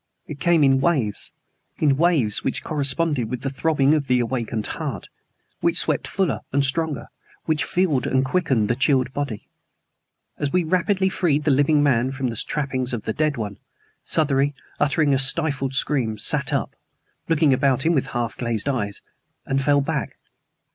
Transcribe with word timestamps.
It 0.25 0.39
came 0.39 0.63
in 0.63 0.81
waves 0.81 1.31
in 1.77 1.95
waves 1.95 2.43
which 2.43 2.63
corresponded 2.63 3.29
with 3.29 3.41
the 3.43 3.51
throbbing 3.51 3.93
of 3.93 4.07
the 4.07 4.19
awakened 4.19 4.65
heart; 4.65 5.09
which 5.59 5.77
swept 5.77 6.07
fuller 6.07 6.41
and 6.51 6.65
stronger; 6.65 7.05
which 7.45 7.63
filled 7.63 8.07
and 8.07 8.25
quickened 8.25 8.67
the 8.67 8.75
chilled 8.75 9.13
body. 9.13 9.47
As 10.39 10.51
we 10.51 10.63
rapidly 10.63 11.07
freed 11.07 11.43
the 11.43 11.51
living 11.51 11.83
man 11.83 12.09
from 12.09 12.29
the 12.29 12.35
trappings 12.35 12.93
of 12.93 13.03
the 13.03 13.13
dead 13.13 13.37
one, 13.37 13.59
Southery, 14.03 14.55
uttering 14.79 15.13
a 15.13 15.19
stifled 15.19 15.75
scream, 15.75 16.17
sat 16.17 16.51
up, 16.51 16.75
looked 17.29 17.43
about 17.43 17.85
him 17.85 17.93
with 17.93 18.07
half 18.07 18.35
glazed 18.35 18.67
eyes, 18.67 19.03
and 19.45 19.61
fell 19.61 19.81
back. 19.81 20.17